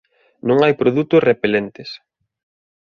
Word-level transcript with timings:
Non 0.47 0.57
hai 0.63 0.73
produtos 0.81 1.25
repelentes. 1.31 1.89